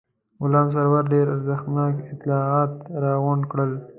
غلام 0.43 0.67
سرور 0.75 1.03
ډېر 1.13 1.25
ارزښتناک 1.35 1.93
اطلاعات 2.13 2.73
راغونډ 3.03 3.43
کړل. 3.51 3.71